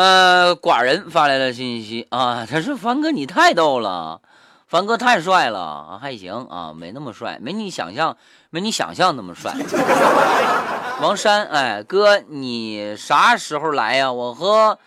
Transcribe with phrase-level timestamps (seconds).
[0.00, 4.22] 呃，寡人发来了信息啊，他说：“凡哥你太逗了，
[4.66, 8.16] 凡哥太帅了，还行啊，没那么帅，没你想象，
[8.48, 9.52] 没你想象那么帅。
[11.04, 14.10] ”王山，哎，哥，你啥时候来呀？
[14.10, 14.78] 我和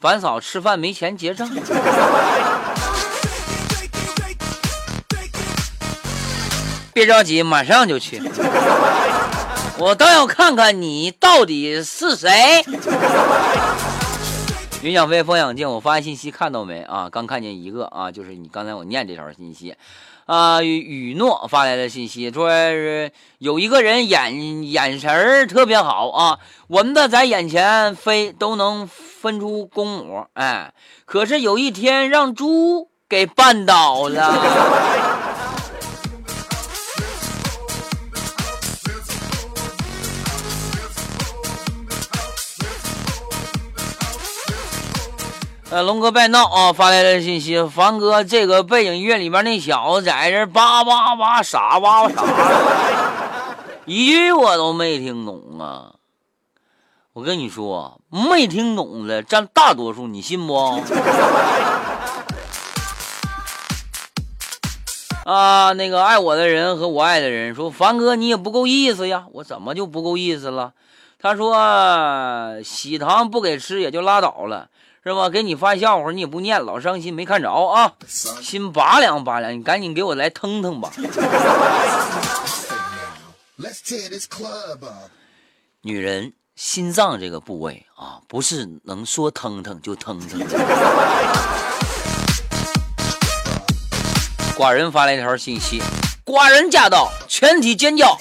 [0.00, 1.46] 凡嫂吃饭没钱结账。
[6.94, 8.22] 别着急，马上就去。
[9.76, 12.64] 我倒要看看你到底是谁。
[14.84, 17.08] 云想飞，风想静，我发信息看到没啊？
[17.10, 19.74] 刚看见一个啊，就是你刚才我念这条信息
[20.26, 20.62] 啊。
[20.62, 30.74] 雨诺发来的信息说是有一个人眼眼神特别好啊，蚊子在眼前飞都能分出公母，哎，
[31.06, 35.13] 可是有一天让猪给绊倒了。
[45.74, 46.72] 呃，龙哥别闹啊！
[46.72, 52.24] 发来的信息，凡哥，这个背景音乐里面那小子在这叭叭叭傻叭叭傻，
[53.84, 55.94] 一句我都没听懂啊！
[57.12, 60.54] 我跟你说，没听懂的占大多数，你信不？
[65.26, 69.24] 啊，那个爱我的人和我爱的人说，凡哥你也不够意思呀！
[69.32, 70.72] 我怎么就不够意思了？
[71.20, 74.68] 他说喜糖不给吃也就拉倒了。
[75.04, 75.28] 是吧？
[75.28, 80.90] 给你发笑话，你也不念，老伤心，没看着啊，心拔凉拔凉，你赶紧给我来腾腾吧。
[85.82, 90.40] 女人心脏这个部位啊，不是能说腾腾就腾腾。
[94.56, 95.82] 寡人发来一条信息：
[96.24, 98.16] 寡人驾到，全体尖叫。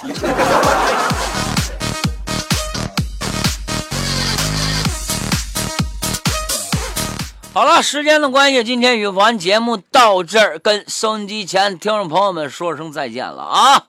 [7.53, 13.83] 好了，时间的关系，今天羽凡节目到这儿，跟收音机前听众朋友们说声再见了啊！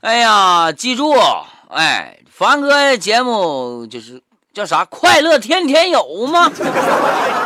[0.00, 1.14] 哎呀，记住，
[1.68, 4.20] 哎，凡哥节目就是
[4.52, 4.84] 叫啥？
[4.84, 6.50] 快乐天天有吗？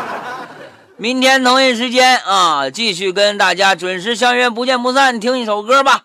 [0.97, 5.21] 明天同一时间啊，继续跟大家准时相约，不见不散。
[5.21, 6.05] 听一首歌吧，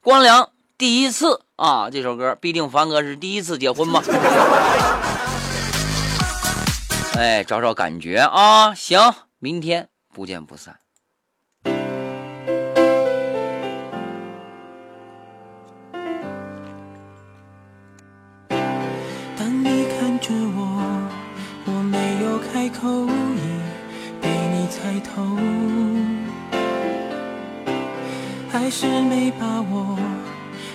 [0.00, 0.48] 光良
[0.78, 4.02] 第一次啊，这首歌必定凡哥是第一次结婚吧。
[7.18, 8.72] 哎，找找感觉啊！
[8.76, 10.76] 行，明天不见不散。
[19.36, 21.10] 当你看着我，
[21.64, 23.42] 我没有开口，已
[24.20, 25.26] 被你猜透，
[28.48, 29.98] 还是没把握，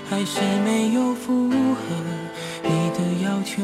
[0.09, 1.86] 还是没有符合
[2.64, 3.64] 你的要求。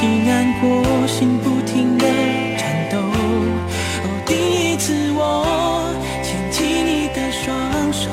[0.00, 2.06] 吸难过，心不停的
[2.56, 2.96] 颤抖。
[2.96, 4.32] 哦，第
[4.72, 5.44] 一次我
[6.22, 8.08] 牵起你的双手，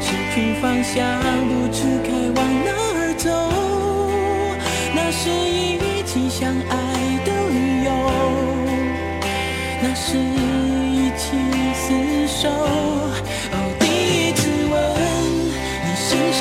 [0.00, 1.04] 失去方向，
[1.46, 2.08] 不知该
[2.40, 3.28] 往哪儿走。
[4.94, 6.72] 那是一起相爱
[7.26, 7.92] 的理由，
[9.82, 11.36] 那是一起
[11.84, 12.48] 厮守。
[12.48, 14.74] 哦，第一次吻
[15.84, 16.40] 你深深，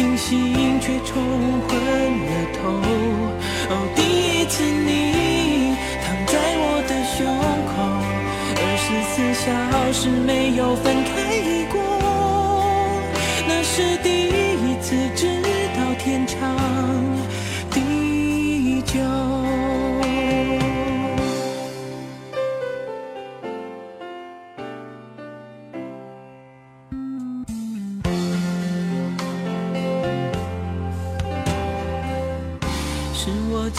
[0.00, 0.80] 清醒。
[0.80, 1.22] 却冲
[1.68, 1.76] 昏
[2.24, 2.58] 了头。
[3.68, 7.18] 哦，第一次你躺在我的胸
[7.68, 7.72] 口，
[8.56, 9.44] 二十四小
[9.92, 10.32] 时没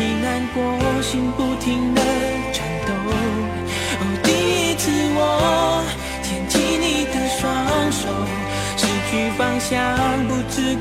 [0.00, 0.62] 你难过，
[1.02, 2.00] 心不停的
[2.54, 2.94] 颤抖。
[3.04, 5.84] 哦，第一次我
[6.22, 7.44] 牵起你的双
[7.92, 8.08] 手，
[8.78, 9.76] 失去方向，
[10.26, 10.74] 不知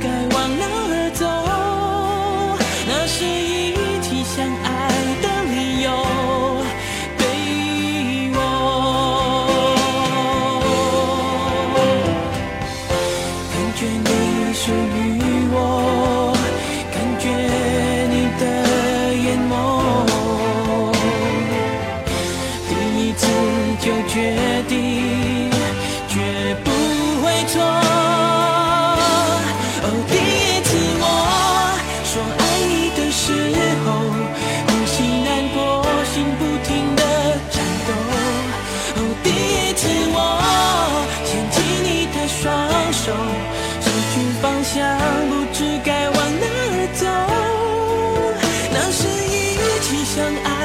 [50.20, 50.59] 정아.